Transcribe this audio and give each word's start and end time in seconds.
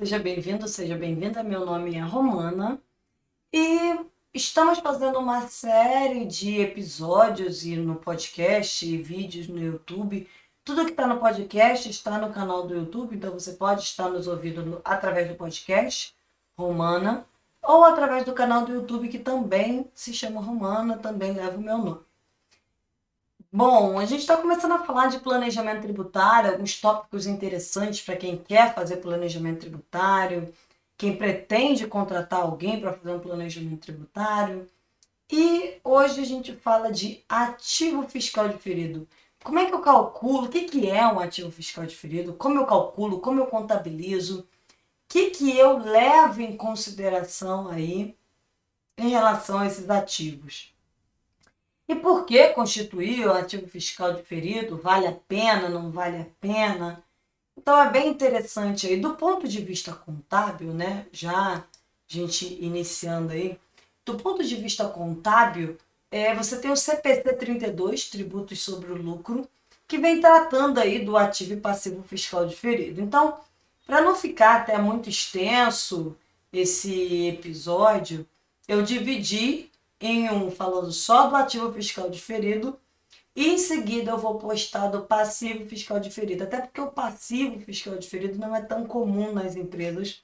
seja 0.00 0.18
bem-vindo, 0.18 0.66
seja 0.66 0.96
bem-vinda. 0.96 1.42
Meu 1.42 1.66
nome 1.66 1.94
é 1.94 2.00
Romana 2.00 2.80
e 3.52 4.00
estamos 4.32 4.78
fazendo 4.78 5.18
uma 5.18 5.46
série 5.46 6.24
de 6.24 6.58
episódios 6.58 7.66
e 7.66 7.76
no 7.76 7.96
podcast 7.96 8.86
e 8.86 8.96
vídeos 8.96 9.46
no 9.46 9.62
YouTube. 9.62 10.26
Tudo 10.64 10.86
que 10.86 10.92
está 10.92 11.06
no 11.06 11.18
podcast 11.18 11.90
está 11.90 12.16
no 12.16 12.32
canal 12.32 12.66
do 12.66 12.74
YouTube, 12.74 13.14
então 13.14 13.30
você 13.30 13.52
pode 13.52 13.82
estar 13.82 14.08
nos 14.08 14.26
ouvindo 14.26 14.64
no, 14.64 14.80
através 14.82 15.28
do 15.28 15.34
podcast 15.34 16.14
Romana 16.56 17.26
ou 17.62 17.84
através 17.84 18.24
do 18.24 18.32
canal 18.32 18.64
do 18.64 18.72
YouTube 18.72 19.06
que 19.06 19.18
também 19.18 19.86
se 19.92 20.14
chama 20.14 20.40
Romana, 20.40 20.96
também 20.96 21.32
leva 21.32 21.58
o 21.58 21.60
meu 21.60 21.76
nome. 21.76 22.00
Bom, 23.52 23.98
a 23.98 24.04
gente 24.04 24.20
está 24.20 24.36
começando 24.36 24.72
a 24.72 24.84
falar 24.84 25.08
de 25.08 25.18
planejamento 25.18 25.82
tributário, 25.82 26.52
alguns 26.52 26.80
tópicos 26.80 27.26
interessantes 27.26 28.00
para 28.00 28.16
quem 28.16 28.36
quer 28.38 28.72
fazer 28.74 28.98
planejamento 28.98 29.60
tributário, 29.60 30.52
quem 30.96 31.16
pretende 31.16 31.86
contratar 31.86 32.42
alguém 32.42 32.80
para 32.80 32.92
fazer 32.92 33.12
um 33.12 33.18
planejamento 33.18 33.80
tributário. 33.80 34.68
E 35.30 35.80
hoje 35.84 36.20
a 36.20 36.24
gente 36.24 36.54
fala 36.56 36.92
de 36.92 37.24
ativo 37.28 38.08
fiscal 38.08 38.48
diferido. 38.48 39.08
Como 39.42 39.58
é 39.58 39.66
que 39.66 39.74
eu 39.74 39.80
calculo? 39.80 40.46
O 40.46 40.50
que, 40.50 40.64
que 40.64 40.88
é 40.88 41.06
um 41.08 41.20
ativo 41.20 41.50
fiscal 41.50 41.86
diferido? 41.86 42.34
Como 42.34 42.58
eu 42.58 42.66
calculo? 42.66 43.20
Como 43.20 43.40
eu 43.40 43.46
contabilizo? 43.46 44.40
O 44.40 44.46
que, 45.08 45.30
que 45.30 45.56
eu 45.58 45.78
levo 45.78 46.40
em 46.42 46.56
consideração 46.56 47.68
aí 47.68 48.16
em 48.98 49.08
relação 49.08 49.58
a 49.58 49.66
esses 49.66 49.90
ativos? 49.90 50.72
E 51.90 51.96
por 51.96 52.24
que 52.24 52.50
constituir 52.50 53.26
o 53.26 53.32
ativo 53.32 53.66
fiscal 53.66 54.14
diferido? 54.14 54.76
Vale 54.76 55.08
a 55.08 55.12
pena, 55.12 55.68
não 55.68 55.90
vale 55.90 56.18
a 56.18 56.26
pena? 56.40 57.02
Então 57.58 57.76
é 57.82 57.90
bem 57.90 58.06
interessante 58.06 58.86
aí, 58.86 58.96
do 58.96 59.16
ponto 59.16 59.48
de 59.48 59.60
vista 59.60 59.92
contábil, 59.92 60.72
né? 60.72 61.06
Já 61.10 61.56
a 61.56 61.64
gente 62.06 62.56
iniciando 62.64 63.32
aí, 63.32 63.58
do 64.04 64.14
ponto 64.14 64.44
de 64.44 64.54
vista 64.54 64.84
contábil, 64.86 65.76
é, 66.12 66.32
você 66.32 66.60
tem 66.60 66.70
o 66.70 66.76
CPC 66.76 67.32
32, 67.32 68.08
Tributos 68.08 68.62
sobre 68.62 68.92
o 68.92 68.96
Lucro, 68.96 69.48
que 69.88 69.98
vem 69.98 70.20
tratando 70.20 70.78
aí 70.78 71.04
do 71.04 71.16
ativo 71.16 71.54
e 71.54 71.60
passivo 71.60 72.04
fiscal 72.04 72.46
diferido. 72.46 73.00
Então, 73.00 73.40
para 73.84 74.00
não 74.00 74.14
ficar 74.14 74.60
até 74.60 74.78
muito 74.78 75.08
extenso 75.08 76.16
esse 76.52 77.26
episódio, 77.26 78.24
eu 78.68 78.80
dividi 78.80 79.69
em 80.00 80.30
um 80.30 80.50
falando 80.50 80.92
só 80.92 81.26
do 81.26 81.36
ativo 81.36 81.72
fiscal 81.72 82.08
diferido 82.08 82.78
e 83.36 83.48
em 83.48 83.58
seguida 83.58 84.10
eu 84.10 84.18
vou 84.18 84.38
postar 84.38 84.88
do 84.88 85.02
passivo 85.02 85.64
fiscal 85.66 86.00
diferido, 86.00 86.44
até 86.44 86.60
porque 86.60 86.80
o 86.80 86.90
passivo 86.90 87.60
fiscal 87.60 87.96
diferido 87.96 88.38
não 88.38 88.54
é 88.56 88.62
tão 88.62 88.84
comum 88.86 89.32
nas 89.32 89.54
empresas, 89.54 90.22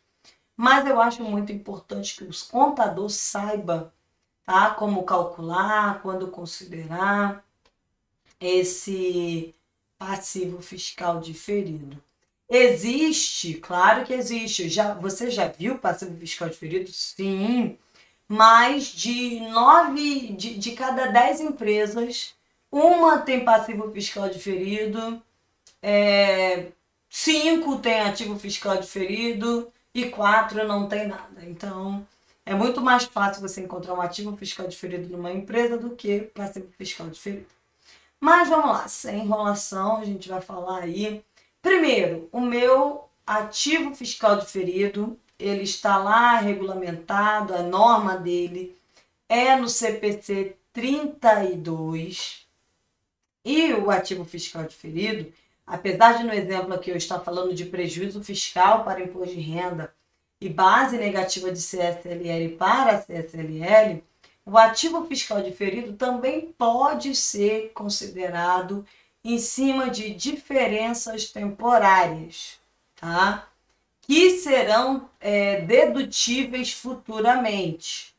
mas 0.56 0.86
eu 0.86 1.00
acho 1.00 1.22
muito 1.22 1.52
importante 1.52 2.16
que 2.16 2.24
os 2.24 2.42
contadores 2.42 3.14
saibam 3.14 3.92
tá? 4.44 4.70
como 4.70 5.04
calcular, 5.04 6.00
quando 6.02 6.28
considerar 6.28 7.44
esse 8.40 9.54
passivo 9.98 10.60
fiscal 10.60 11.20
diferido. 11.20 12.02
Existe, 12.48 13.54
claro 13.54 14.04
que 14.04 14.12
existe. 14.14 14.68
Já, 14.68 14.94
você 14.94 15.30
já 15.30 15.48
viu 15.48 15.78
passivo 15.78 16.16
fiscal 16.18 16.48
diferido? 16.48 16.90
Sim 16.92 17.78
mais 18.28 18.86
de 18.86 19.40
nove 19.40 20.32
de, 20.32 20.58
de 20.58 20.72
cada 20.72 21.06
dez 21.06 21.40
empresas, 21.40 22.34
uma 22.70 23.18
tem 23.18 23.44
passivo 23.44 23.90
fiscal 23.92 24.28
diferido, 24.28 25.22
é, 25.82 26.66
cinco 27.08 27.78
tem 27.78 28.00
ativo 28.00 28.38
fiscal 28.38 28.76
diferido 28.78 29.72
e 29.94 30.10
quatro 30.10 30.66
não 30.66 30.88
tem 30.88 31.06
nada. 31.06 31.44
Então, 31.44 32.06
é 32.44 32.54
muito 32.54 32.80
mais 32.80 33.04
fácil 33.04 33.42
você 33.42 33.60
encontrar 33.62 33.94
um 33.94 34.00
ativo 34.00 34.36
fiscal 34.36 34.66
diferido 34.66 35.08
numa 35.08 35.32
empresa 35.32 35.78
do 35.78 35.90
que 35.90 36.20
passivo 36.20 36.68
fiscal 36.76 37.08
diferido. 37.08 37.46
Mas 38.20 38.48
vamos 38.48 38.70
lá, 38.70 38.88
sem 38.88 39.20
enrolação, 39.20 39.98
a 39.98 40.04
gente 40.04 40.28
vai 40.28 40.40
falar 40.40 40.82
aí. 40.82 41.24
Primeiro, 41.62 42.28
o 42.32 42.40
meu 42.40 43.08
ativo 43.26 43.94
fiscal 43.94 44.36
diferido 44.36 45.18
ele 45.38 45.62
está 45.62 45.96
lá 45.96 46.36
regulamentado, 46.38 47.54
a 47.54 47.62
norma 47.62 48.16
dele 48.16 48.76
é 49.28 49.56
no 49.56 49.68
CPC 49.68 50.56
32. 50.72 52.46
E 53.44 53.72
o 53.74 53.90
ativo 53.90 54.24
fiscal 54.24 54.64
diferido, 54.64 55.32
apesar 55.66 56.18
de 56.18 56.24
no 56.24 56.32
exemplo 56.32 56.74
aqui 56.74 56.90
eu 56.90 56.96
estar 56.96 57.20
falando 57.20 57.54
de 57.54 57.64
prejuízo 57.64 58.22
fiscal 58.22 58.84
para 58.84 59.02
imposto 59.02 59.34
de 59.34 59.40
renda 59.40 59.94
e 60.40 60.48
base 60.48 60.98
negativa 60.98 61.50
de 61.50 61.58
CSLL 61.58 62.56
para 62.58 62.98
CSLL, 62.98 64.02
o 64.44 64.56
ativo 64.56 65.04
fiscal 65.06 65.42
diferido 65.42 65.94
também 65.94 66.52
pode 66.56 67.14
ser 67.16 67.72
considerado 67.72 68.86
em 69.24 69.38
cima 69.38 69.90
de 69.90 70.14
diferenças 70.14 71.30
temporárias, 71.30 72.60
tá? 72.94 73.48
Que 74.06 74.38
serão 74.38 75.10
é, 75.20 75.62
dedutíveis 75.62 76.72
futuramente. 76.72 78.14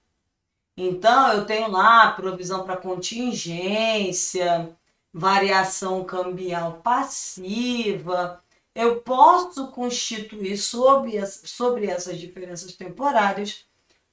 Então, 0.75 1.33
eu 1.33 1.45
tenho 1.45 1.71
lá 1.71 2.11
provisão 2.11 2.65
para 2.65 2.75
contingência, 2.77 4.69
variação 5.13 6.03
cambial 6.03 6.81
passiva. 6.83 8.43
Eu 8.75 8.97
posso 8.97 9.69
constituir 9.69 10.57
sobre, 10.57 11.17
as, 11.17 11.41
sobre 11.45 11.87
essas 11.87 12.19
diferenças 12.19 12.73
temporárias 12.73 13.65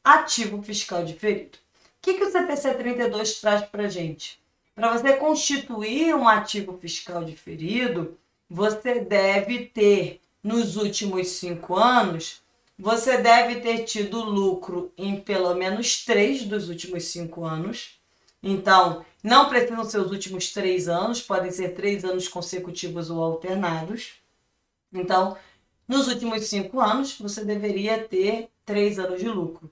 ativo 0.02 0.62
fiscal 0.62 1.04
diferido. 1.04 1.58
O 1.58 1.60
que, 2.00 2.14
que 2.14 2.24
o 2.24 2.30
CPC 2.30 2.74
32 2.74 3.40
traz 3.40 3.62
para 3.66 3.84
a 3.84 3.88
gente? 3.88 4.38
Para 4.74 4.96
você 4.96 5.14
constituir 5.14 6.14
um 6.14 6.28
ativo 6.28 6.78
fiscal 6.78 7.24
diferido, 7.24 8.16
você 8.48 9.00
deve 9.00 9.66
ter 9.66 10.20
nos 10.44 10.76
últimos 10.76 11.28
cinco 11.28 11.74
anos, 11.74 12.42
você 12.78 13.16
deve 13.16 13.60
ter 13.60 13.84
tido 13.84 14.22
lucro 14.22 14.92
em 14.98 15.18
pelo 15.18 15.54
menos 15.54 16.04
três 16.04 16.44
dos 16.44 16.68
últimos 16.68 17.04
cinco 17.04 17.46
anos. 17.46 17.98
Então, 18.42 19.06
não 19.22 19.48
precisam 19.48 19.84
ser 19.86 19.98
os 20.00 20.10
últimos 20.10 20.52
três 20.52 20.86
anos, 20.86 21.22
podem 21.22 21.50
ser 21.50 21.70
três 21.70 22.04
anos 22.04 22.28
consecutivos 22.28 23.08
ou 23.08 23.22
alternados. 23.22 24.12
Então, 24.92 25.34
nos 25.88 26.08
últimos 26.08 26.44
cinco 26.44 26.78
anos, 26.78 27.18
você 27.18 27.42
deveria 27.42 28.04
ter 28.06 28.50
três 28.66 28.98
anos 28.98 29.20
de 29.20 29.28
lucro. 29.28 29.70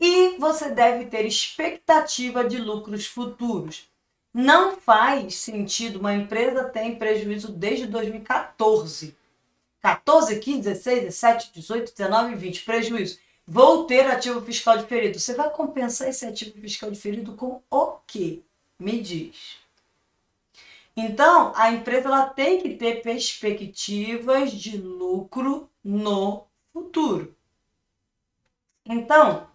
E 0.00 0.36
você 0.38 0.70
deve 0.70 1.06
ter 1.06 1.24
expectativa 1.26 2.44
de 2.44 2.58
lucros 2.58 3.06
futuros. 3.06 3.88
Não 4.34 4.76
faz 4.76 5.36
sentido 5.36 6.00
uma 6.00 6.14
empresa 6.14 6.64
ter 6.64 6.96
prejuízo 6.96 7.52
desde 7.52 7.86
2014 7.86 9.17
14, 9.96 10.38
15, 10.38 10.62
16, 10.62 11.02
17, 11.04 11.52
18, 11.54 11.92
19 11.96 12.32
e 12.32 12.36
20. 12.36 12.64
Prejuízo. 12.64 13.18
Vou 13.46 13.84
ter 13.84 14.06
ativo 14.06 14.42
fiscal 14.42 14.76
diferido. 14.76 15.18
Você 15.18 15.34
vai 15.34 15.48
compensar 15.50 16.08
esse 16.08 16.26
ativo 16.26 16.60
fiscal 16.60 16.90
diferido 16.90 17.32
com 17.34 17.62
o 17.70 17.92
quê? 18.06 18.42
Me 18.78 19.00
diz. 19.00 19.56
Então, 20.94 21.52
a 21.56 21.72
empresa 21.72 22.08
ela 22.08 22.26
tem 22.26 22.60
que 22.60 22.74
ter 22.74 23.02
perspectivas 23.02 24.52
de 24.52 24.76
lucro 24.76 25.70
no 25.82 26.44
futuro. 26.72 27.34
Então, 28.84 29.46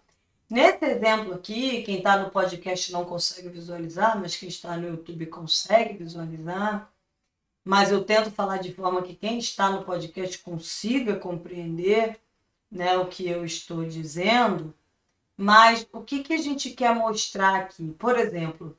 nesse 0.50 0.84
exemplo 0.84 1.34
aqui, 1.34 1.82
quem 1.82 1.98
está 1.98 2.16
no 2.18 2.30
podcast 2.30 2.90
não 2.90 3.04
consegue 3.04 3.48
visualizar, 3.48 4.18
mas 4.18 4.34
quem 4.34 4.48
está 4.48 4.76
no 4.76 4.88
YouTube 4.88 5.26
consegue 5.26 5.98
visualizar 5.98 6.90
mas 7.64 7.90
eu 7.90 8.04
tento 8.04 8.30
falar 8.30 8.58
de 8.58 8.74
forma 8.74 9.02
que 9.02 9.14
quem 9.14 9.38
está 9.38 9.70
no 9.70 9.84
podcast 9.84 10.38
consiga 10.38 11.16
compreender 11.16 12.18
né, 12.70 12.98
o 12.98 13.06
que 13.06 13.26
eu 13.26 13.44
estou 13.44 13.84
dizendo. 13.84 14.74
Mas 15.36 15.86
o 15.92 16.00
que, 16.00 16.22
que 16.22 16.34
a 16.34 16.38
gente 16.38 16.70
quer 16.70 16.94
mostrar 16.94 17.56
aqui? 17.56 17.94
Por 17.98 18.18
exemplo, 18.18 18.76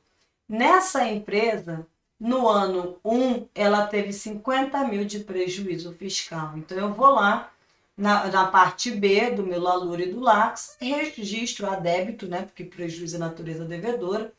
nessa 0.48 1.06
empresa, 1.08 1.86
no 2.18 2.48
ano 2.48 2.98
1, 3.04 3.48
ela 3.54 3.86
teve 3.86 4.12
50 4.12 4.84
mil 4.84 5.04
de 5.04 5.20
prejuízo 5.20 5.92
fiscal. 5.94 6.56
Então, 6.56 6.78
eu 6.78 6.94
vou 6.94 7.10
lá 7.10 7.50
na, 7.96 8.28
na 8.28 8.46
parte 8.46 8.90
B 8.90 9.30
do 9.30 9.44
meu 9.44 9.60
Lalura 9.60 10.02
e 10.02 10.12
do 10.12 10.20
Lax, 10.20 10.76
registro 10.80 11.68
a 11.68 11.76
débito, 11.76 12.26
né? 12.26 12.42
Porque 12.42 12.64
prejuízo 12.64 13.16
é 13.16 13.18
natureza 13.18 13.64
devedora, 13.64 14.32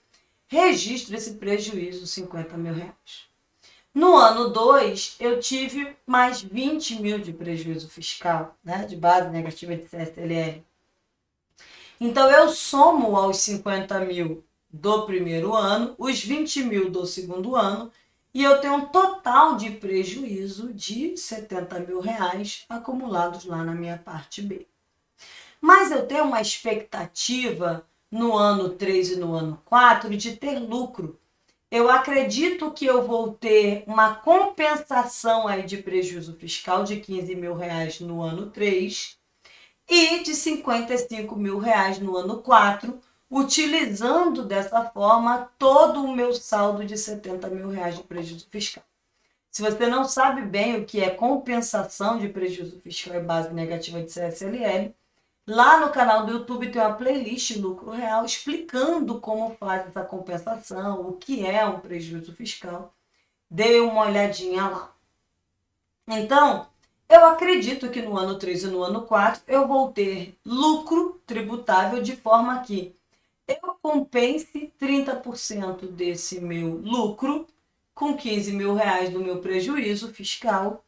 registro 0.47 1.15
esse 1.15 1.33
prejuízo, 1.35 2.07
50 2.07 2.57
mil 2.57 2.73
reais. 2.73 3.26
No 3.97 4.15
ano 4.15 4.49
2, 4.49 5.15
eu 5.19 5.39
tive 5.39 5.97
mais 6.05 6.39
20 6.39 7.01
mil 7.01 7.17
de 7.17 7.33
prejuízo 7.33 7.89
fiscal, 7.89 8.55
né, 8.63 8.85
de 8.85 8.95
base 8.95 9.27
negativa 9.29 9.75
de 9.75 9.87
CSLL. 9.87 10.63
Então, 11.99 12.29
eu 12.29 12.47
somo 12.49 13.17
aos 13.17 13.37
50 13.37 13.99
mil 14.01 14.45
do 14.69 15.07
primeiro 15.07 15.55
ano, 15.55 15.95
os 15.97 16.23
20 16.23 16.61
mil 16.65 16.91
do 16.91 17.07
segundo 17.07 17.55
ano 17.55 17.91
e 18.31 18.43
eu 18.43 18.61
tenho 18.61 18.75
um 18.75 18.85
total 18.85 19.57
de 19.57 19.71
prejuízo 19.71 20.71
de 20.71 21.17
70 21.17 21.79
mil 21.79 21.99
reais 21.99 22.65
acumulados 22.69 23.45
lá 23.45 23.63
na 23.63 23.73
minha 23.73 23.97
parte 23.97 24.43
B. 24.43 24.67
Mas 25.59 25.89
eu 25.89 26.05
tenho 26.05 26.25
uma 26.25 26.39
expectativa 26.39 27.83
no 28.11 28.37
ano 28.37 28.69
3 28.69 29.13
e 29.13 29.15
no 29.15 29.33
ano 29.33 29.59
4 29.65 30.15
de 30.15 30.35
ter 30.35 30.59
lucro. 30.59 31.19
Eu 31.69 31.89
acredito 31.89 32.71
que 32.71 32.85
eu 32.85 33.05
vou 33.05 33.33
ter 33.33 33.83
uma 33.85 34.15
compensação 34.15 35.47
aí 35.47 35.63
de 35.63 35.77
prejuízo 35.77 36.33
fiscal 36.37 36.85
de 36.85 36.97
15 36.97 37.35
mil 37.35 37.55
reais 37.55 37.99
no 37.99 38.21
ano 38.21 38.49
3 38.49 39.17
e 39.89 40.23
de 40.23 40.33
55 40.33 41.35
mil 41.35 41.57
reais 41.57 41.99
no 41.99 42.15
ano 42.15 42.41
4, 42.41 42.97
utilizando 43.29 44.45
dessa 44.45 44.85
forma 44.91 45.51
todo 45.57 46.03
o 46.03 46.15
meu 46.15 46.33
saldo 46.33 46.85
de 46.85 46.97
70 46.97 47.49
mil 47.49 47.69
reais 47.69 47.97
de 47.97 48.03
prejuízo 48.03 48.47
fiscal. 48.49 48.83
Se 49.51 49.61
você 49.61 49.87
não 49.87 50.05
sabe 50.05 50.43
bem 50.43 50.77
o 50.77 50.85
que 50.85 51.01
é 51.01 51.09
compensação 51.09 52.17
de 52.17 52.29
prejuízo 52.29 52.79
fiscal 52.79 53.15
e 53.15 53.19
base 53.19 53.53
negativa 53.53 54.01
de 54.01 54.07
CSLL, 54.07 54.93
lá 55.47 55.79
no 55.79 55.91
canal 55.91 56.25
do 56.25 56.33
YouTube 56.33 56.69
tem 56.69 56.81
uma 56.81 56.93
playlist 56.93 57.55
Lucro 57.55 57.91
Real 57.91 58.25
explicando 58.25 59.19
como 59.19 59.55
faz 59.55 59.87
essa 59.87 60.03
compensação, 60.03 61.01
o 61.07 61.13
que 61.13 61.45
é 61.45 61.65
um 61.65 61.79
prejuízo 61.79 62.33
fiscal. 62.33 62.93
Dê 63.49 63.79
uma 63.79 64.05
olhadinha 64.05 64.67
lá. 64.67 64.93
Então, 66.07 66.67
eu 67.09 67.25
acredito 67.25 67.89
que 67.89 68.01
no 68.01 68.17
ano 68.17 68.37
3 68.37 68.63
e 68.63 68.67
no 68.67 68.83
ano 68.83 69.03
4 69.03 69.41
eu 69.47 69.67
vou 69.67 69.91
ter 69.91 70.37
lucro 70.45 71.21
tributável 71.25 72.01
de 72.03 72.15
forma 72.15 72.59
que 72.61 72.93
eu 73.47 73.77
compense 73.81 74.73
30% 74.79 75.87
desse 75.87 76.41
meu 76.41 76.75
lucro 76.75 77.47
com 77.95 78.15
15 78.15 78.51
mil 78.51 78.73
reais 78.73 79.09
do 79.09 79.19
meu 79.19 79.39
prejuízo 79.39 80.09
fiscal 80.13 80.83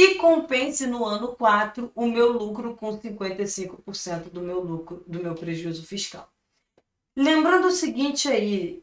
e 0.00 0.14
compense 0.14 0.86
no 0.86 1.04
ano 1.04 1.28
4 1.36 1.92
o 1.94 2.06
meu 2.06 2.32
lucro 2.32 2.74
com 2.74 2.98
55% 2.98 4.30
do 4.30 4.40
meu 4.40 4.58
lucro, 4.58 5.04
do 5.06 5.22
meu 5.22 5.34
prejuízo 5.34 5.84
fiscal. 5.84 6.26
Lembrando 7.14 7.66
o 7.68 7.70
seguinte 7.70 8.26
aí, 8.26 8.82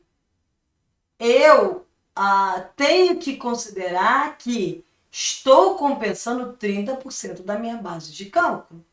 eu 1.19 1.87
ah, 2.15 2.69
tenho 2.75 3.17
que 3.17 3.35
considerar 3.35 4.37
que 4.37 4.85
estou 5.11 5.75
compensando 5.75 6.55
30% 6.55 7.41
da 7.41 7.57
minha 7.57 7.77
base 7.77 8.11
de 8.11 8.27
cálculo, 8.27 8.85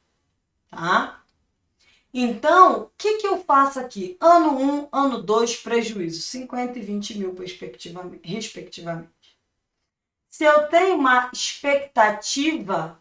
tá? 0.70 1.22
Então, 2.12 2.84
o 2.84 2.90
que, 2.96 3.18
que 3.18 3.26
eu 3.26 3.44
faço 3.44 3.78
aqui? 3.78 4.16
Ano 4.18 4.56
1, 4.56 4.88
ano 4.90 5.22
2, 5.22 5.56
prejuízo, 5.56 6.22
50 6.22 6.78
e 6.78 6.82
20 6.82 7.18
mil 7.18 7.36
respectivamente. 8.22 9.13
Se 10.36 10.42
eu 10.42 10.66
tenho 10.66 10.96
uma 10.96 11.30
expectativa 11.32 13.00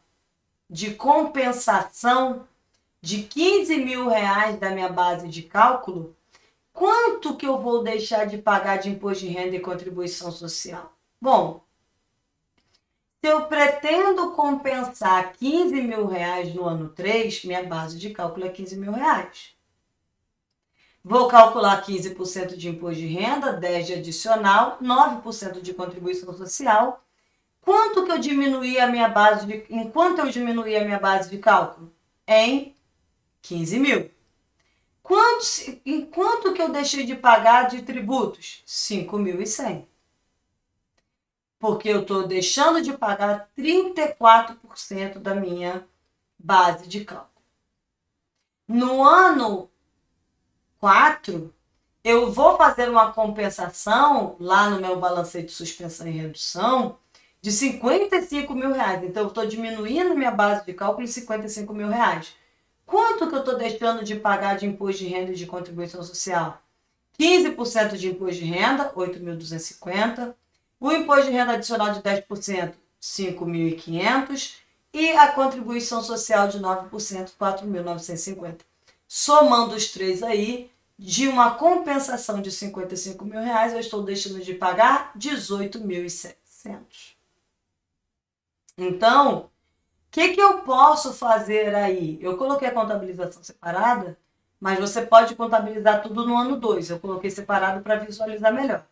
de 0.70 0.94
compensação 0.94 2.48
de 3.02 3.24
15 3.24 3.76
mil 3.78 4.08
reais 4.08 4.60
da 4.60 4.70
minha 4.70 4.88
base 4.88 5.28
de 5.28 5.42
cálculo, 5.42 6.16
quanto 6.72 7.36
que 7.36 7.48
eu 7.48 7.60
vou 7.60 7.84
deixar 7.84 8.26
de 8.26 8.38
pagar 8.38 8.78
de 8.78 8.92
imposto 8.92 9.26
de 9.26 9.32
renda 9.32 9.56
e 9.56 9.60
contribuição 9.60 10.32
social? 10.32 10.96
Bom, 11.20 11.64
se 13.20 13.32
eu 13.32 13.48
pretendo 13.48 14.34
compensar 14.34 15.34
15 15.34 15.74
mil 15.82 16.06
reais 16.06 16.54
no 16.54 16.66
ano 16.66 16.90
3, 16.90 17.46
minha 17.46 17.64
base 17.64 17.98
de 17.98 18.12
cálculo 18.12 18.46
é 18.46 18.50
15 18.50 18.78
mil 18.78 18.92
reais. 18.92 19.56
Vou 21.04 21.28
calcular 21.28 21.84
15% 21.84 22.56
de 22.56 22.70
imposto 22.70 23.00
de 23.00 23.08
renda, 23.08 23.60
10% 23.60 23.86
de 23.86 23.94
adicional, 23.94 24.78
9% 24.80 25.62
de 25.62 25.74
contribuição 25.74 26.32
social. 26.38 27.03
Quanto 27.64 28.06
que 28.06 28.12
eu 28.12 28.20
diminuí 28.20 28.80
a 28.80 28.88
minha 28.88 29.10
base 29.10 29.48
de. 29.48 29.66
Enquanto 29.70 30.20
eu 30.20 30.30
diminuí 30.30 30.76
a 30.76 30.84
minha 30.86 31.00
base 31.00 31.30
de 31.30 31.38
cálculo? 31.38 31.92
Em 32.28 32.76
15 33.42 33.80
mil. 33.80 34.12
Quanto, 35.02 35.46
enquanto 35.86 36.54
que 36.54 36.62
eu 36.62 36.70
deixei 36.70 37.06
de 37.06 37.16
pagar 37.16 37.68
de 37.68 37.82
tributos? 37.82 38.64
5.100 38.66 39.86
porque 41.64 41.88
eu 41.88 42.02
estou 42.02 42.28
deixando 42.28 42.82
de 42.82 42.92
pagar 42.92 43.50
34% 43.58 45.18
da 45.20 45.34
minha 45.34 45.88
base 46.38 46.86
de 46.90 47.06
cálculo. 47.06 47.42
No 48.68 49.02
ano 49.02 49.72
4, 50.78 51.54
eu 52.04 52.30
vou 52.34 52.58
fazer 52.58 52.90
uma 52.90 53.14
compensação 53.14 54.36
lá 54.42 54.70
no 54.70 54.82
meu 54.82 55.00
balancete 55.00 55.46
de 55.46 55.52
suspensão 55.54 56.06
e 56.06 56.12
redução 56.12 57.00
de 57.44 57.52
55 57.52 58.56
mil 58.56 58.72
reais. 58.72 59.04
Então, 59.04 59.24
eu 59.24 59.28
estou 59.28 59.46
diminuindo 59.46 60.16
minha 60.16 60.32
base 60.32 60.66
de 60.66 60.72
cálculo 60.72 61.04
em 61.04 61.08
55 61.08 61.74
mil 61.74 61.90
reais. 61.90 62.34
Quanto 62.86 63.28
que 63.28 63.36
eu 63.36 63.40
estou 63.40 63.58
deixando 63.58 64.02
de 64.02 64.16
pagar 64.16 64.56
de 64.56 64.66
imposto 64.66 65.04
de 65.04 65.10
renda 65.10 65.34
e 65.34 65.36
de 65.36 65.46
contribuição 65.46 66.02
social? 66.02 66.62
15% 67.20 67.98
de 67.98 68.08
imposto 68.08 68.36
de 68.36 68.46
renda, 68.46 68.94
8.250. 68.96 70.34
O 70.80 70.90
imposto 70.94 71.26
de 71.26 71.32
renda 71.32 71.52
adicional 71.52 71.92
de 71.92 72.02
10%, 72.02 72.76
5.500 73.02 74.54
e 74.94 75.12
a 75.12 75.28
contribuição 75.34 76.02
social 76.02 76.48
de 76.48 76.62
9%, 76.62 77.34
4.950. 77.38 78.60
Somando 79.06 79.76
os 79.76 79.92
três 79.92 80.24
aí, 80.24 80.72
de 80.98 81.28
uma 81.28 81.56
compensação 81.56 82.42
de 82.42 82.54
55 82.54 83.26
mil 83.26 83.42
reais, 83.42 83.74
eu 83.74 83.82
estou 83.82 84.02
deixando 84.02 84.40
de 84.40 84.54
pagar 84.54 85.12
18.700. 85.18 87.13
Então, 88.78 89.38
o 89.38 89.50
que, 90.12 90.30
que 90.30 90.42
eu 90.42 90.60
posso 90.60 91.14
fazer 91.14 91.74
aí? 91.76 92.18
Eu 92.22 92.38
coloquei 92.38 92.68
a 92.68 92.74
contabilização 92.74 93.44
separada, 93.44 94.18
mas 94.60 94.80
você 94.80 95.02
pode 95.06 95.36
contabilizar 95.36 96.02
tudo 96.02 96.26
no 96.26 96.38
ano 96.38 96.58
2. 96.58 96.90
Eu 96.90 97.00
coloquei 97.00 97.30
separado 97.30 97.82
para 97.82 97.98
visualizar 97.98 98.54
melhor. 98.54 98.86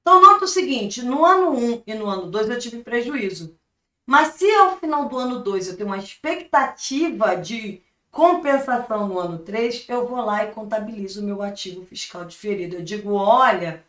Então, 0.00 0.20
nota 0.20 0.44
o 0.44 0.48
seguinte: 0.48 1.02
no 1.02 1.24
ano 1.24 1.50
1 1.52 1.82
e 1.86 1.94
no 1.94 2.06
ano 2.06 2.30
2 2.30 2.48
eu 2.50 2.58
tive 2.58 2.82
prejuízo. 2.82 3.56
Mas 4.06 4.34
se 4.34 4.50
ao 4.56 4.76
final 4.78 5.08
do 5.08 5.16
ano 5.18 5.40
2 5.40 5.68
eu 5.68 5.76
tenho 5.76 5.88
uma 5.88 5.98
expectativa 5.98 7.36
de 7.36 7.82
compensação 8.10 9.06
no 9.06 9.18
ano 9.18 9.38
3, 9.38 9.88
eu 9.88 10.08
vou 10.08 10.24
lá 10.24 10.44
e 10.44 10.52
contabilizo 10.52 11.20
o 11.20 11.24
meu 11.24 11.42
ativo 11.42 11.84
fiscal 11.86 12.24
diferido. 12.24 12.76
Eu 12.76 12.82
digo, 12.82 13.12
olha, 13.12 13.84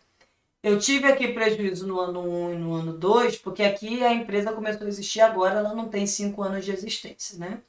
eu 0.64 0.80
tive 0.80 1.08
aqui 1.08 1.30
prejuízo 1.34 1.88
no 1.88 2.00
ano 2.00 2.22
1 2.22 2.54
e 2.54 2.56
no 2.58 2.74
ano 2.74 2.94
2, 2.94 3.38
porque 3.38 3.64
aqui 3.64 4.04
a 4.04 4.14
empresa 4.14 4.54
começou 4.54 4.86
a 4.86 4.90
existir 4.90 5.22
agora, 5.22 5.60
ela 5.60 5.74
não 5.74 5.90
tem 5.90 6.06
5 6.06 6.42
anos 6.44 6.66
de 6.66 6.72
existência, 6.72 7.38
né? 7.38 7.62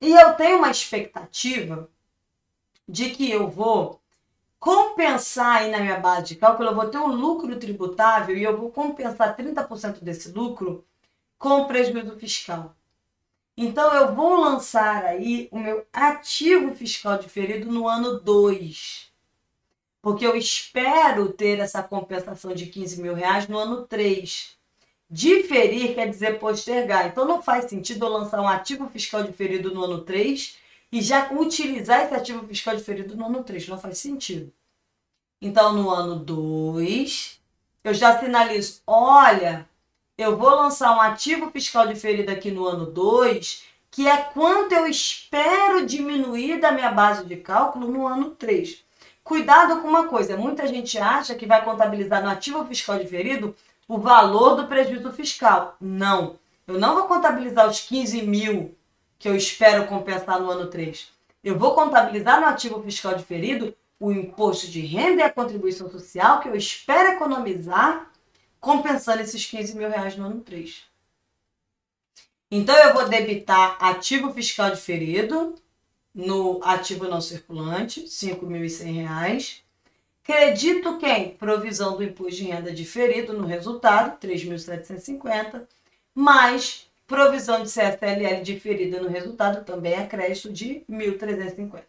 E 0.00 0.12
eu 0.12 0.34
tenho 0.34 0.58
uma 0.58 0.70
expectativa 0.70 1.88
de 2.88 3.10
que 3.10 3.30
eu 3.30 3.48
vou 3.48 4.00
compensar 4.58 5.56
aí 5.58 5.70
na 5.70 5.80
minha 5.80 5.98
base 5.98 6.28
de 6.28 6.36
cálculo, 6.36 6.70
eu 6.70 6.74
vou 6.74 6.88
ter 6.88 6.98
um 6.98 7.14
lucro 7.14 7.58
tributável 7.58 8.36
e 8.36 8.42
eu 8.42 8.56
vou 8.58 8.70
compensar 8.70 9.36
30% 9.36 10.02
desse 10.02 10.30
lucro 10.32 10.84
com 11.38 11.66
prejuízo 11.66 12.18
fiscal. 12.18 12.74
Então 13.56 13.94
eu 13.94 14.14
vou 14.14 14.40
lançar 14.40 15.04
aí 15.04 15.48
o 15.52 15.58
meu 15.58 15.86
ativo 15.92 16.74
fiscal 16.74 17.18
diferido 17.18 17.70
no 17.70 17.88
ano 17.88 18.18
2. 18.20 19.13
Porque 20.04 20.26
eu 20.26 20.36
espero 20.36 21.32
ter 21.32 21.58
essa 21.58 21.82
compensação 21.82 22.54
de 22.54 22.66
15 22.66 23.00
mil 23.00 23.14
reais 23.14 23.48
no 23.48 23.56
ano 23.56 23.86
3. 23.86 24.54
Diferir 25.08 25.94
quer 25.94 26.10
dizer 26.10 26.38
postergar. 26.38 27.06
Então 27.06 27.26
não 27.26 27.42
faz 27.42 27.70
sentido 27.70 28.04
eu 28.04 28.10
lançar 28.10 28.38
um 28.42 28.46
ativo 28.46 28.86
fiscal 28.90 29.22
diferido 29.22 29.72
no 29.72 29.82
ano 29.82 30.02
3 30.02 30.58
e 30.92 31.00
já 31.00 31.32
utilizar 31.32 32.04
esse 32.04 32.14
ativo 32.14 32.46
fiscal 32.46 32.76
diferido 32.76 33.16
no 33.16 33.24
ano 33.24 33.42
3. 33.42 33.66
Não 33.66 33.78
faz 33.78 33.96
sentido. 33.96 34.52
Então, 35.40 35.72
no 35.72 35.88
ano 35.88 36.16
2, 36.16 37.40
eu 37.82 37.94
já 37.94 38.20
sinalizo: 38.20 38.82
olha, 38.86 39.66
eu 40.18 40.36
vou 40.36 40.50
lançar 40.50 40.94
um 40.94 41.00
ativo 41.00 41.50
fiscal 41.50 41.86
diferido 41.86 42.30
aqui 42.30 42.50
no 42.50 42.66
ano 42.66 42.84
2, 42.84 43.64
que 43.90 44.06
é 44.06 44.18
quanto 44.18 44.72
eu 44.72 44.86
espero 44.86 45.86
diminuir 45.86 46.60
da 46.60 46.72
minha 46.72 46.92
base 46.92 47.24
de 47.24 47.36
cálculo 47.36 47.88
no 47.88 48.06
ano 48.06 48.32
3. 48.32 48.83
Cuidado 49.24 49.80
com 49.80 49.88
uma 49.88 50.06
coisa: 50.06 50.36
muita 50.36 50.68
gente 50.68 50.98
acha 50.98 51.34
que 51.34 51.46
vai 51.46 51.64
contabilizar 51.64 52.22
no 52.22 52.28
ativo 52.28 52.64
fiscal 52.66 52.98
diferido 52.98 53.56
o 53.88 53.98
valor 53.98 54.54
do 54.54 54.68
prejuízo 54.68 55.10
fiscal. 55.12 55.76
Não. 55.80 56.38
Eu 56.66 56.78
não 56.78 56.94
vou 56.94 57.04
contabilizar 57.04 57.68
os 57.68 57.80
15 57.80 58.22
mil 58.22 58.76
que 59.18 59.28
eu 59.28 59.34
espero 59.34 59.86
compensar 59.86 60.40
no 60.40 60.50
ano 60.50 60.66
3. 60.66 61.08
Eu 61.42 61.58
vou 61.58 61.74
contabilizar 61.74 62.40
no 62.40 62.46
ativo 62.46 62.82
fiscal 62.82 63.14
diferido 63.14 63.74
o 63.98 64.12
imposto 64.12 64.68
de 64.68 64.80
renda 64.80 65.22
e 65.22 65.24
a 65.24 65.32
contribuição 65.32 65.90
social 65.90 66.40
que 66.40 66.48
eu 66.48 66.54
espero 66.54 67.12
economizar 67.12 68.10
compensando 68.60 69.22
esses 69.22 69.44
15 69.46 69.76
mil 69.76 69.88
reais 69.88 70.16
no 70.16 70.26
ano 70.26 70.40
3. 70.40 70.84
Então 72.50 72.76
eu 72.76 72.94
vou 72.94 73.08
debitar 73.08 73.76
ativo 73.80 74.32
fiscal 74.32 74.70
diferido 74.70 75.54
no 76.14 76.60
ativo 76.62 77.08
não 77.08 77.20
circulante, 77.20 78.00
R$ 78.00 78.06
5.100, 78.06 79.64
Credito 80.24 80.96
quem? 80.96 81.36
Provisão 81.36 81.98
do 81.98 82.02
imposto 82.02 82.36
de 82.36 82.44
renda 82.44 82.72
diferido 82.72 83.34
no 83.34 83.46
resultado, 83.46 84.18
3.750, 84.26 85.68
mais 86.14 86.90
provisão 87.06 87.62
de 87.62 87.68
CSLL 87.68 88.42
diferida 88.42 89.02
no 89.02 89.08
resultado, 89.10 89.66
também 89.66 89.92
é 89.92 90.06
crédito 90.06 90.50
de 90.50 90.82
1.350. 90.90 91.82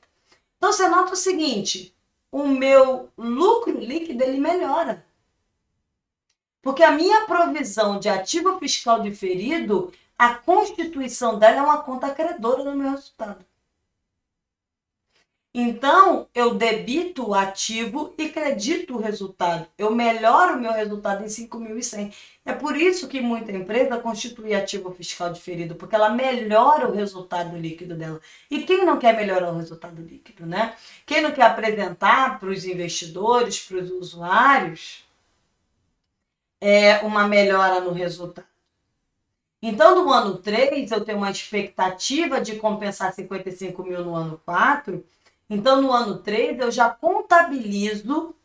Então 0.58 0.74
você 0.74 0.89
nota 0.89 1.13
o 1.13 1.15
seguinte, 1.15 1.96
o 2.29 2.46
meu 2.46 3.10
lucro 3.17 3.79
líquido 3.79 4.22
ele 4.22 4.38
melhora. 4.38 5.05
Porque 6.62 6.84
a 6.84 6.91
minha 6.91 7.25
provisão 7.25 8.00
de 8.00 8.10
ativo 8.10 8.60
fiscal 8.60 9.01
diferido, 9.01 9.94
a 10.17 10.36
constituição 10.36 11.39
dela 11.39 11.60
é 11.60 11.62
uma 11.62 11.84
conta 11.84 12.10
credora 12.10 12.65
no 12.65 12.75
meu 12.75 12.91
resultado. 12.91 13.46
Então, 15.57 16.27
eu 16.35 16.53
debito 16.55 17.29
o 17.29 17.33
ativo 17.33 18.13
e 18.17 18.27
credito 18.27 18.93
o 18.93 19.00
resultado. 19.00 19.65
Eu 19.77 19.89
melhoro 19.89 20.57
o 20.57 20.59
meu 20.59 20.74
resultado 20.74 21.24
em 21.24 21.27
5.100. 21.27 22.13
É 22.43 22.51
por 22.51 22.75
isso 22.75 23.07
que 23.07 23.21
muita 23.21 23.53
empresa 23.53 23.97
constitui 23.97 24.53
ativo 24.53 24.91
fiscal 24.91 25.31
diferido, 25.31 25.74
porque 25.75 25.95
ela 25.95 26.09
melhora 26.09 26.89
o 26.89 26.93
resultado 26.93 27.55
líquido 27.55 27.95
dela. 27.95 28.19
E 28.51 28.63
quem 28.63 28.83
não 28.83 29.00
quer 29.00 29.15
melhorar 29.15 29.50
o 29.53 29.57
resultado 29.57 30.01
líquido, 30.01 30.45
né? 30.45 30.75
Quem 31.05 31.21
não 31.21 31.31
quer 31.31 31.43
apresentar 31.43 32.38
para 32.38 32.50
os 32.50 32.65
investidores, 32.65 33.62
para 33.62 33.77
os 33.77 33.89
usuários, 33.91 35.05
é 36.59 36.97
uma 36.97 37.29
melhora 37.29 37.79
no 37.79 37.93
resultado. 37.93 38.45
Então, 39.62 40.03
no 40.03 40.12
ano 40.12 40.38
3, 40.38 40.91
eu 40.91 41.05
tenho 41.05 41.17
uma 41.17 41.31
expectativa 41.31 42.41
de 42.41 42.57
compensar 42.57 43.13
55 43.13 43.83
mil 43.83 44.03
no 44.03 44.13
ano 44.13 44.41
4 44.45 45.01
então, 45.50 45.82
no 45.82 45.92
ano 45.92 46.18
3, 46.20 46.60
eu 46.60 46.72
já 46.72 46.90
contabilizo 46.90 48.36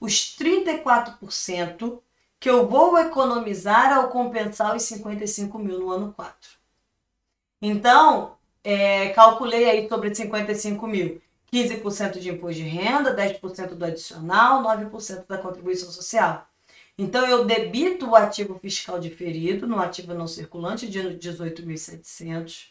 os 0.00 0.36
34% 0.38 2.00
que 2.38 2.48
eu 2.48 2.66
vou 2.66 2.98
economizar 2.98 3.92
ao 3.92 4.08
compensar 4.08 4.74
os 4.74 4.82
55 4.84 5.58
mil 5.58 5.78
no 5.78 5.90
ano 5.90 6.12
4. 6.14 6.50
Então, 7.60 8.36
é, 8.64 9.10
calculei 9.10 9.68
aí 9.68 9.88
sobre 9.88 10.14
55 10.14 10.86
mil. 10.86 11.20
15% 11.52 12.20
de 12.20 12.30
imposto 12.30 12.62
de 12.62 12.62
renda, 12.62 13.14
10% 13.14 13.74
do 13.74 13.84
adicional, 13.84 14.62
9% 14.62 15.26
da 15.26 15.36
contribuição 15.36 15.90
social. 15.90 16.46
Então, 16.96 17.26
eu 17.26 17.44
debito 17.44 18.08
o 18.08 18.16
ativo 18.16 18.58
fiscal 18.58 18.98
diferido 19.00 19.66
no 19.66 19.80
ativo 19.80 20.14
não 20.14 20.26
circulante 20.26 20.88
de 20.88 21.00
18.700 21.00 22.69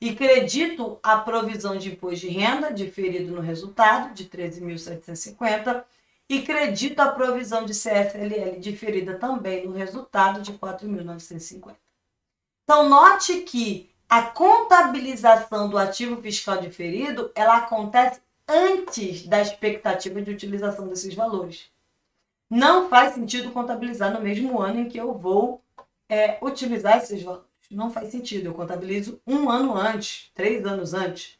e 0.00 0.14
credito 0.14 0.98
a 1.02 1.18
provisão 1.18 1.76
de 1.76 1.90
imposto 1.90 2.26
de 2.26 2.28
renda 2.28 2.72
diferido 2.72 3.34
no 3.34 3.40
resultado 3.40 4.14
de 4.14 4.24
13.750 4.24 5.84
e 6.28 6.40
credito 6.42 7.00
a 7.02 7.10
provisão 7.12 7.66
de 7.66 7.74
CFLL 7.74 8.58
diferida 8.58 9.18
também 9.18 9.66
no 9.66 9.72
resultado 9.72 10.40
de 10.40 10.52
4.950. 10.54 11.74
Então 12.64 12.88
note 12.88 13.40
que 13.40 13.90
a 14.08 14.22
contabilização 14.22 15.68
do 15.68 15.76
ativo 15.76 16.20
fiscal 16.22 16.58
diferido, 16.58 17.30
ela 17.34 17.58
acontece 17.58 18.20
antes 18.48 19.26
da 19.26 19.40
expectativa 19.40 20.22
de 20.22 20.30
utilização 20.30 20.88
desses 20.88 21.14
valores. 21.14 21.70
Não 22.48 22.88
faz 22.88 23.14
sentido 23.14 23.52
contabilizar 23.52 24.12
no 24.12 24.20
mesmo 24.20 24.60
ano 24.60 24.80
em 24.80 24.88
que 24.88 24.98
eu 24.98 25.12
vou 25.12 25.62
é, 26.08 26.38
utilizar 26.42 26.96
esses 26.96 27.22
valores 27.22 27.49
não 27.70 27.90
faz 27.90 28.10
sentido. 28.10 28.46
Eu 28.46 28.54
contabilizo 28.54 29.20
um 29.26 29.48
ano 29.48 29.76
antes, 29.76 30.30
três 30.34 30.64
anos 30.66 30.94
antes. 30.94 31.38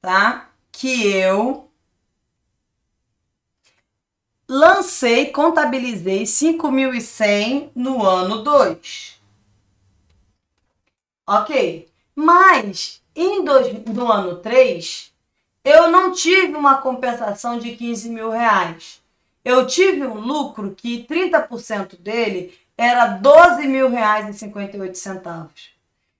tá? 0.00 0.48
Que 0.72 1.06
eu 1.12 1.70
lancei, 4.48 5.26
contabilizei 5.26 6.22
5.100 6.22 7.72
no 7.74 8.02
ano 8.06 8.42
2. 8.42 9.20
Ok. 11.26 11.90
Mas, 12.14 13.02
em 13.14 13.44
dois, 13.44 13.84
no 13.84 14.10
ano 14.10 14.36
3, 14.36 15.12
eu 15.62 15.90
não 15.90 16.10
tive 16.10 16.54
uma 16.54 16.78
compensação 16.78 17.58
de 17.58 17.76
15 17.76 18.08
mil 18.08 18.30
reais 18.30 19.06
eu 19.48 19.66
tive 19.66 20.06
um 20.06 20.20
lucro 20.20 20.74
que 20.74 21.06
30% 21.08 21.98
dele 21.98 22.52
era 22.76 23.06
12 23.06 23.66
mil 23.66 23.88
reais 23.88 24.28
e 24.28 24.38
58 24.38 24.98
centavos. 24.98 25.70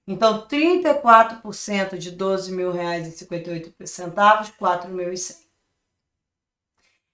Então, 0.07 0.47
34% 0.49 1.99
de 1.99 2.11
12 2.11 2.51
mil 2.53 2.73
reais 2.73 3.07
e 3.07 3.11
58 3.11 3.87
centavos, 3.87 4.51
4.100. 4.59 5.41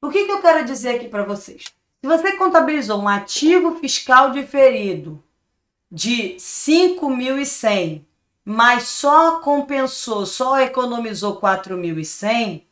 O 0.01 0.09
que, 0.09 0.25
que 0.25 0.31
eu 0.31 0.41
quero 0.41 0.65
dizer 0.65 0.97
aqui 0.97 1.09
para 1.09 1.25
vocês? 1.25 1.65
Se 1.65 2.07
você 2.07 2.37
contabilizou 2.37 3.01
um 3.01 3.09
ativo 3.09 3.81
fiscal 3.81 4.31
diferido 4.31 5.21
de 5.91 6.37
5.100, 6.37 8.05
mas 8.45 8.85
só 8.85 9.41
compensou, 9.41 10.25
só 10.27 10.61
economizou 10.61 11.41
4.100, 11.41 12.63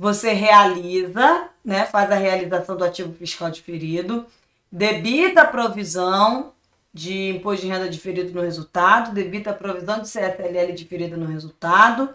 você 0.00 0.32
realiza, 0.32 1.50
né, 1.62 1.84
faz 1.84 2.10
a 2.10 2.14
realização 2.14 2.74
do 2.74 2.82
ativo 2.82 3.12
fiscal 3.12 3.50
diferido, 3.50 4.24
debita 4.72 5.42
a 5.42 5.46
provisão 5.46 6.54
de 6.90 7.28
imposto 7.36 7.66
de 7.66 7.70
renda 7.70 7.86
diferido 7.86 8.32
no 8.32 8.40
resultado, 8.40 9.12
debita 9.12 9.50
a 9.50 9.54
provisão 9.54 10.00
de 10.00 10.08
CFLL 10.08 10.72
diferida 10.72 11.18
no 11.18 11.26
resultado 11.26 12.14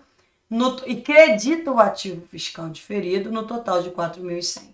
no, 0.49 0.81
e 0.87 0.99
credita 0.99 1.71
o 1.71 1.79
ativo 1.79 2.25
fiscal 2.25 2.69
diferido 2.69 3.31
no 3.31 3.45
total 3.45 3.83
de 3.83 3.91
4.100. 3.91 4.73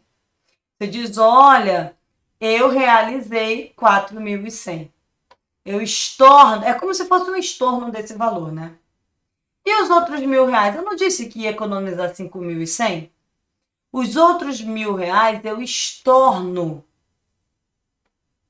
Você 0.79 0.87
diz, 0.87 1.17
olha, 1.17 1.93
eu 2.39 2.69
realizei 2.69 3.73
4.100. 3.77 4.89
Eu 5.65 5.81
estorno, 5.81 6.63
é 6.63 6.73
como 6.75 6.93
se 6.93 7.05
fosse 7.09 7.29
um 7.29 7.35
estorno 7.35 7.91
desse 7.91 8.13
valor, 8.13 8.53
né? 8.53 8.71
E 9.65 9.81
os 9.83 9.89
outros 9.89 10.21
mil 10.21 10.45
reais? 10.45 10.75
Eu 10.75 10.83
não 10.83 10.95
disse 10.95 11.27
que 11.27 11.41
ia 11.41 11.51
economizar 11.51 12.11
5.100? 12.11 13.09
Os 13.91 14.15
outros 14.15 14.61
mil 14.61 14.95
reais 14.95 15.43
eu 15.43 15.61
estorno 15.61 16.83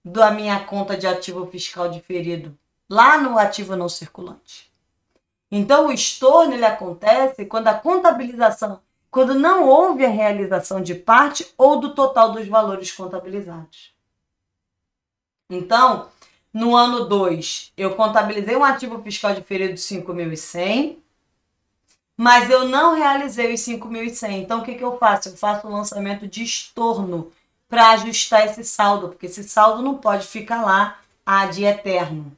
da 0.04 0.32
minha 0.32 0.64
conta 0.66 0.98
de 0.98 1.06
ativo 1.06 1.46
fiscal 1.48 1.90
diferido 1.90 2.58
lá 2.90 3.18
no 3.18 3.38
ativo 3.38 3.76
não 3.76 3.88
circulante. 3.88 4.72
Então, 5.50 5.88
o 5.88 5.92
estorno 5.92 6.54
ele 6.54 6.66
acontece 6.66 7.46
quando 7.46 7.68
a 7.68 7.74
contabilização 7.74 8.82
quando 9.12 9.34
não 9.34 9.68
houve 9.68 10.06
a 10.06 10.10
realização 10.10 10.82
de 10.82 10.96
parte 10.96 11.54
ou 11.58 11.82
do 11.82 11.94
total 11.94 12.32
dos 12.32 12.48
valores 12.48 12.94
contabilizados. 12.94 13.94
Então, 15.50 16.10
no 16.54 16.76
ano 16.76 17.06
2, 17.06 17.72
eu 17.78 17.96
contabilizei 17.96 18.56
um 18.56 18.64
ativo 18.64 19.02
fiscal 19.02 19.34
diferido 19.34 19.74
de 19.74 19.80
5.100, 19.80 20.98
mas 22.18 22.50
eu 22.50 22.68
não 22.68 22.96
realizei 22.96 23.54
os 23.54 23.62
5.100. 23.62 24.42
Então, 24.42 24.60
o 24.60 24.64
que, 24.64 24.76
que 24.76 24.84
eu 24.84 24.98
faço? 24.98 25.30
Eu 25.30 25.38
faço 25.38 25.68
o 25.68 25.72
lançamento 25.72 26.28
de 26.28 26.44
estorno 26.44 27.32
para 27.70 27.92
ajustar 27.92 28.46
esse 28.46 28.66
saldo, 28.66 29.10
porque 29.10 29.28
esse 29.28 29.44
saldo 29.44 29.82
não 29.82 29.98
pode 29.98 30.28
ficar 30.28 30.62
lá 30.62 31.00
a 31.26 31.46
de 31.46 31.64
eterno. 31.64 32.36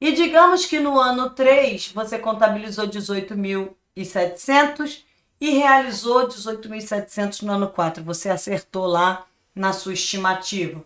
E 0.00 0.12
digamos 0.12 0.64
que 0.64 0.78
no 0.78 0.96
ano 0.98 1.30
3 1.30 1.90
você 1.92 2.18
contabilizou 2.18 2.86
18.700 2.86 5.02
e 5.40 5.50
realizou 5.50 6.28
18.700 6.28 7.42
no 7.42 7.52
ano 7.52 7.68
4. 7.68 8.04
Você 8.04 8.28
acertou 8.28 8.86
lá 8.86 9.26
na 9.54 9.72
sua 9.72 9.92
estimativa. 9.92 10.82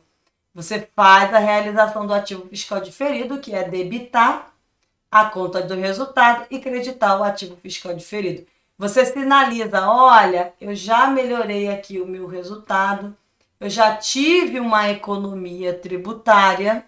Você 0.54 0.86
faz 0.94 1.32
a 1.32 1.38
realização 1.38 2.06
do 2.06 2.12
ativo 2.12 2.46
fiscal 2.48 2.80
diferido, 2.80 3.40
que 3.40 3.54
é 3.54 3.68
debitar 3.68 4.52
a 5.10 5.24
conta 5.26 5.62
do 5.62 5.74
resultado 5.74 6.46
e 6.50 6.58
creditar 6.58 7.20
o 7.20 7.24
ativo 7.24 7.56
fiscal 7.56 7.94
diferido. 7.94 8.46
Você 8.78 9.04
sinaliza: 9.06 9.88
olha, 9.88 10.52
eu 10.60 10.74
já 10.74 11.06
melhorei 11.06 11.68
aqui 11.68 12.00
o 12.00 12.06
meu 12.06 12.26
resultado, 12.26 13.16
eu 13.60 13.70
já 13.70 13.96
tive 13.96 14.58
uma 14.58 14.90
economia 14.90 15.72
tributária, 15.72 16.84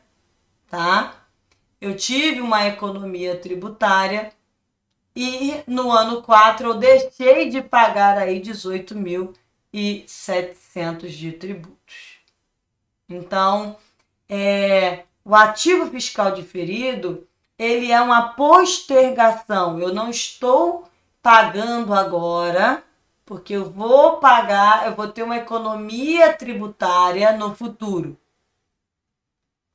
tá? 0.69 1.15
Eu 1.81 1.97
tive 1.97 2.41
uma 2.41 2.67
economia 2.67 3.39
tributária 3.39 4.33
e 5.15 5.63
no 5.67 5.93
ano 5.93 6.23
4 6.23 6.69
eu 6.69 6.75
deixei 6.75 7.49
de 7.49 7.63
pagar 7.63 8.19
aí 8.19 8.41
18.700 8.41 11.09
de 11.09 11.33
tributos. 11.33 12.14
Então, 13.09 13.77
é, 14.29 15.05
o 15.25 15.35
ativo 15.35 15.91
fiscal 15.91 16.33
diferido, 16.33 17.27
ele 17.59 17.91
é 17.91 18.01
uma 18.01 18.35
postergação. 18.35 19.79
Eu 19.79 19.95
não 19.95 20.11
estou 20.11 20.89
pagando 21.23 21.95
agora, 21.95 22.85
porque 23.25 23.55
eu 23.55 23.71
vou 23.71 24.19
pagar, 24.19 24.87
eu 24.87 24.95
vou 24.95 25.09
ter 25.09 25.23
uma 25.23 25.37
economia 25.37 26.33
tributária 26.37 27.37
no 27.37 27.55
futuro. 27.55 28.19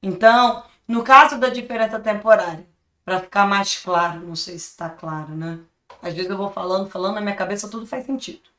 Então, 0.02 0.64
no 0.88 1.04
caso 1.04 1.38
da 1.38 1.50
diferença 1.50 2.00
temporária, 2.00 2.68
para 3.04 3.20
ficar 3.20 3.48
mais 3.48 3.78
claro, 3.78 4.20
não 4.22 4.36
sei 4.36 4.58
se 4.60 4.70
está 4.70 4.90
claro, 4.90 5.36
né? 5.36 5.60
Às 6.02 6.14
vezes 6.14 6.30
eu 6.30 6.38
vou 6.38 6.52
falando, 6.52 6.90
falando, 6.90 7.16
na 7.16 7.22
minha 7.22 7.36
cabeça 7.36 7.70
tudo 7.70 7.88
faz 7.88 8.06
sentido. 8.06 8.50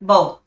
Bom, 0.00 0.40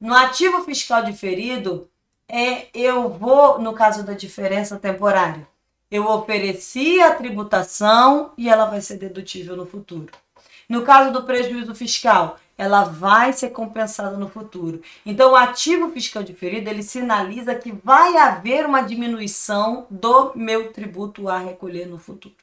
no 0.00 0.14
ativo 0.14 0.62
fiscal 0.62 1.02
diferido, 1.02 1.90
é 2.28 2.68
eu 2.74 3.08
vou, 3.08 3.58
no 3.58 3.72
caso 3.72 4.02
da 4.02 4.12
diferença 4.12 4.78
temporária, 4.78 5.46
eu 5.90 6.08
ofereci 6.08 7.00
a 7.00 7.14
tributação 7.14 8.32
e 8.36 8.48
ela 8.48 8.66
vai 8.66 8.80
ser 8.80 8.96
dedutível 8.96 9.56
no 9.56 9.66
futuro. 9.66 10.12
No 10.68 10.82
caso 10.82 11.12
do 11.12 11.24
prejuízo 11.24 11.74
fiscal, 11.74 12.38
ela 12.56 12.84
vai 12.84 13.32
ser 13.32 13.50
compensada 13.50 14.16
no 14.16 14.28
futuro. 14.28 14.82
Então, 15.04 15.32
o 15.32 15.36
ativo 15.36 15.90
fiscal 15.90 16.22
diferido, 16.22 16.70
ele 16.70 16.82
sinaliza 16.82 17.54
que 17.54 17.72
vai 17.72 18.16
haver 18.16 18.64
uma 18.64 18.82
diminuição 18.82 19.86
do 19.90 20.32
meu 20.34 20.72
tributo 20.72 21.28
a 21.28 21.38
recolher 21.38 21.86
no 21.86 21.98
futuro. 21.98 22.34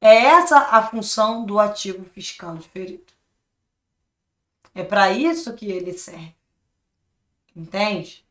É 0.00 0.14
essa 0.14 0.58
a 0.58 0.82
função 0.86 1.44
do 1.44 1.58
ativo 1.58 2.04
fiscal 2.04 2.56
diferido. 2.56 3.04
É 4.74 4.82
para 4.82 5.12
isso 5.12 5.54
que 5.54 5.70
ele 5.70 5.92
serve. 5.92 6.34
Entende? 7.54 8.24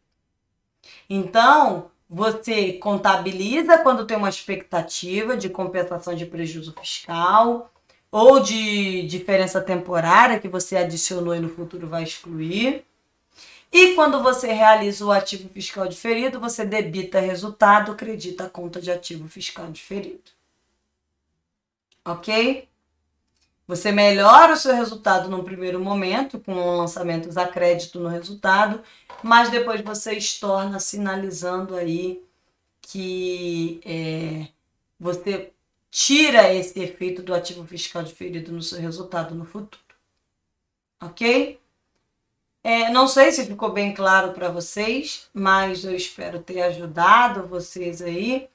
Então, 1.10 1.92
você 2.10 2.74
contabiliza 2.74 3.78
quando 3.80 4.06
tem 4.06 4.18
uma 4.18 4.30
expectativa 4.30 5.38
de 5.38 5.50
compensação 5.50 6.16
de 6.16 6.26
prejuízo 6.26 6.74
fiscal 6.80 7.72
ou 8.12 8.40
de 8.40 9.04
diferença 9.08 9.62
temporária 9.62 10.40
que 10.40 10.48
você 10.48 10.78
adicionou 10.78 11.36
e 11.36 11.40
no 11.40 11.50
futuro 11.50 11.88
vai 11.88 12.04
excluir. 12.04 12.84
E 13.72 13.94
quando 13.94 14.24
você 14.24 14.52
realiza 14.52 15.06
o 15.06 15.12
ativo 15.12 15.48
fiscal 15.50 15.88
diferido, 15.88 16.40
você 16.40 16.66
debita 16.66 17.20
resultado, 17.20 17.92
acredita 17.92 18.46
a 18.46 18.50
conta 18.50 18.82
de 18.82 18.92
ativo 18.92 19.28
fiscal 19.28 19.72
diferido. 19.72 20.32
Ok? 22.04 22.69
Você 23.70 23.92
melhora 23.92 24.54
o 24.54 24.58
seu 24.58 24.74
resultado 24.74 25.30
num 25.30 25.44
primeiro 25.44 25.80
momento, 25.80 26.40
com 26.40 26.56
lançamentos 26.76 27.38
a 27.38 27.48
crédito 27.48 28.00
no 28.00 28.10
resultado, 28.10 28.82
mas 29.22 29.52
depois 29.52 29.82
você 29.82 30.14
estorna 30.14 30.80
sinalizando 30.80 31.76
aí 31.76 32.20
que 32.82 33.80
é, 33.86 34.48
você 35.00 35.54
tira 35.92 36.52
esse 36.52 36.80
efeito 36.80 37.22
do 37.22 37.32
ativo 37.32 37.64
fiscal 37.64 38.02
diferido 38.02 38.52
no 38.52 38.64
seu 38.64 38.82
resultado 38.82 39.36
no 39.36 39.46
futuro. 39.46 39.84
Ok? 41.00 41.60
É, 42.64 42.90
não 42.90 43.08
sei 43.08 43.32
se 43.32 43.46
ficou 43.46 43.72
bem 43.72 43.94
claro 43.94 44.34
para 44.34 44.50
vocês, 44.50 45.30
mas 45.32 45.86
eu 45.86 45.96
espero 45.96 46.42
ter 46.42 46.64
ajudado 46.64 47.46
vocês 47.46 48.02
aí. 48.02 48.50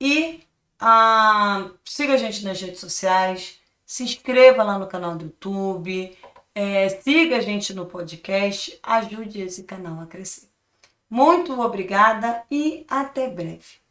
E 0.00 0.44
ah, 0.78 1.70
siga 1.84 2.14
a 2.14 2.16
gente 2.16 2.44
nas 2.44 2.60
redes 2.60 2.78
sociais, 2.78 3.58
se 3.94 4.02
inscreva 4.02 4.64
lá 4.64 4.76
no 4.76 4.88
canal 4.88 5.14
do 5.16 5.26
YouTube, 5.26 6.18
é, 6.52 6.88
siga 6.88 7.36
a 7.36 7.40
gente 7.40 7.72
no 7.72 7.86
podcast, 7.86 8.76
ajude 8.82 9.40
esse 9.40 9.62
canal 9.62 10.00
a 10.00 10.06
crescer. 10.06 10.48
Muito 11.08 11.60
obrigada 11.60 12.42
e 12.50 12.84
até 12.88 13.28
breve. 13.28 13.83